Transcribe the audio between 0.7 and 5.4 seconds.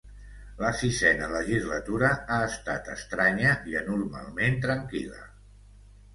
sisena legislatura ha estat estranya i anormalment tranquil·la.